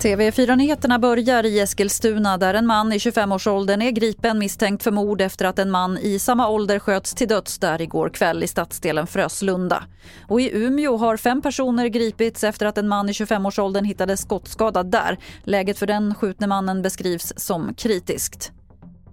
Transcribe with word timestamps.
TV4-nyheterna 0.00 0.98
börjar 0.98 1.46
i 1.46 1.60
Eskilstuna 1.60 2.38
där 2.38 2.54
en 2.54 2.66
man 2.66 2.92
i 2.92 2.98
25-årsåldern 2.98 3.82
är 3.82 3.90
gripen 3.90 4.38
misstänkt 4.38 4.82
för 4.82 4.90
mord 4.90 5.20
efter 5.20 5.44
att 5.44 5.58
en 5.58 5.70
man 5.70 5.98
i 5.98 6.18
samma 6.18 6.48
ålder 6.48 6.78
sköts 6.78 7.14
till 7.14 7.28
döds 7.28 7.58
där 7.58 7.82
igår 7.82 8.08
kväll 8.08 8.42
i 8.42 8.46
stadsdelen 8.46 9.06
Fröslunda. 9.06 9.84
Och 10.28 10.40
i 10.40 10.50
Umeå 10.52 10.96
har 10.96 11.16
fem 11.16 11.42
personer 11.42 11.86
gripits 11.86 12.44
efter 12.44 12.66
att 12.66 12.78
en 12.78 12.88
man 12.88 13.08
i 13.08 13.12
25-årsåldern 13.12 13.84
hittades 13.84 14.20
skottskadad 14.20 14.90
där. 14.90 15.18
Läget 15.44 15.78
för 15.78 15.86
den 15.86 16.14
skjutne 16.14 16.46
mannen 16.46 16.82
beskrivs 16.82 17.32
som 17.36 17.74
kritiskt. 17.74 18.52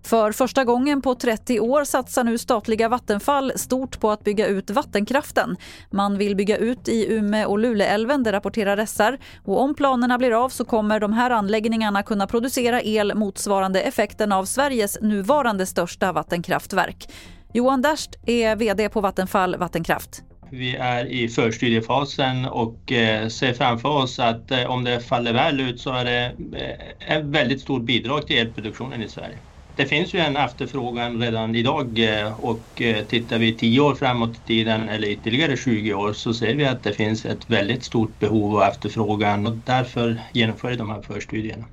För 0.07 0.31
första 0.31 0.63
gången 0.63 1.01
på 1.01 1.15
30 1.15 1.59
år 1.59 1.83
satsar 1.83 2.23
nu 2.23 2.37
statliga 2.37 2.89
Vattenfall 2.89 3.51
stort 3.55 3.99
på 3.99 4.11
att 4.11 4.23
bygga 4.23 4.47
ut 4.47 4.69
vattenkraften. 4.69 5.57
Man 5.91 6.17
vill 6.17 6.35
bygga 6.35 6.57
ut 6.57 6.87
i 6.87 7.15
Ume 7.15 7.45
och 7.45 7.59
Luleälven, 7.59 8.23
det 8.23 8.31
rapporterar 8.31 8.85
SR. 8.85 9.17
Och 9.43 9.61
om 9.61 9.75
planerna 9.75 10.17
blir 10.17 10.43
av 10.43 10.49
så 10.49 10.65
kommer 10.65 10.99
de 10.99 11.13
här 11.13 11.31
anläggningarna 11.31 12.03
kunna 12.03 12.27
producera 12.27 12.81
el 12.81 13.15
motsvarande 13.15 13.81
effekten 13.81 14.31
av 14.31 14.45
Sveriges 14.45 14.97
nuvarande 15.01 15.65
största 15.65 16.11
vattenkraftverk. 16.11 17.09
Johan 17.53 17.81
Derst 17.81 18.15
är 18.25 18.55
VD 18.55 18.89
på 18.89 19.01
Vattenfall 19.01 19.55
Vattenkraft. 19.55 20.23
Vi 20.49 20.75
är 20.75 21.05
i 21.05 21.29
förstudiefasen 21.29 22.45
och 22.45 22.91
eh, 22.91 23.27
ser 23.27 23.53
framför 23.53 23.89
oss 23.89 24.19
att 24.19 24.51
eh, 24.51 24.71
om 24.71 24.83
det 24.83 24.99
faller 24.99 25.33
väl 25.33 25.59
ut 25.59 25.81
så 25.81 25.93
är 25.93 26.05
det 26.05 26.25
eh, 26.53 27.17
ett 27.17 27.25
väldigt 27.25 27.61
stort 27.61 27.83
bidrag 27.83 28.27
till 28.27 28.37
elproduktionen 28.37 29.01
i 29.01 29.09
Sverige. 29.09 29.37
Det 29.77 29.85
finns 29.85 30.13
ju 30.13 30.19
en 30.19 30.37
efterfrågan 30.37 31.21
redan 31.21 31.55
idag 31.55 31.99
eh, 31.99 32.39
och 32.39 32.81
eh, 32.81 33.05
tittar 33.05 33.39
vi 33.39 33.57
10 33.57 33.79
år 33.79 33.95
framåt 33.95 34.37
i 34.37 34.41
tiden 34.43 34.89
eller 34.89 35.07
ytterligare 35.07 35.57
20 35.57 35.93
år 35.93 36.13
så 36.13 36.33
ser 36.33 36.55
vi 36.55 36.65
att 36.65 36.83
det 36.83 36.93
finns 36.93 37.25
ett 37.25 37.49
väldigt 37.49 37.83
stort 37.83 38.19
behov 38.19 38.53
och 38.55 38.65
efterfrågan 38.65 39.47
och 39.47 39.57
därför 39.57 40.21
genomför 40.33 40.69
vi 40.69 40.75
de 40.75 40.89
här 40.89 41.01
förstudierna. 41.01 41.65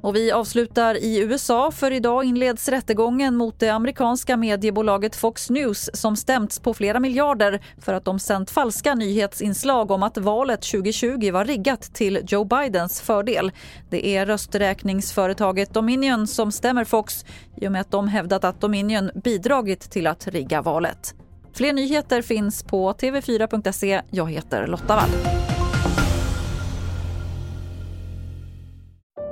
Och 0.00 0.16
vi 0.16 0.32
avslutar 0.32 0.94
i 0.94 1.18
USA 1.18 1.70
för 1.70 1.90
idag 1.90 2.24
inleds 2.24 2.68
rättegången 2.68 3.36
mot 3.36 3.60
det 3.60 3.68
amerikanska 3.68 4.36
mediebolaget 4.36 5.16
Fox 5.16 5.50
News 5.50 5.90
som 5.92 6.16
stämts 6.16 6.60
på 6.60 6.74
flera 6.74 7.00
miljarder 7.00 7.60
för 7.80 7.94
att 7.94 8.04
de 8.04 8.18
sänt 8.18 8.50
falska 8.50 8.94
nyhetsinslag 8.94 9.90
om 9.90 10.02
att 10.02 10.18
valet 10.18 10.62
2020 10.62 11.30
var 11.32 11.44
riggat 11.44 11.82
till 11.82 12.20
Joe 12.26 12.44
Bidens 12.44 13.00
fördel. 13.00 13.52
Det 13.90 14.06
är 14.06 14.26
rösträkningsföretaget 14.26 15.74
Dominion 15.74 16.26
som 16.26 16.52
stämmer 16.52 16.84
Fox 16.84 17.24
i 17.56 17.68
och 17.68 17.72
med 17.72 17.80
att 17.80 17.90
de 17.90 18.08
hävdat 18.08 18.44
att 18.44 18.60
Dominion 18.60 19.10
bidragit 19.14 19.80
till 19.80 20.06
att 20.06 20.28
rigga 20.28 20.62
valet. 20.62 21.14
Fler 21.54 21.72
nyheter 21.72 22.22
finns 22.22 22.62
på 22.62 22.92
tv4.se. 22.92 24.02
Jag 24.10 24.30
heter 24.30 24.66
Lotta 24.66 24.96
Wall. 24.96 25.47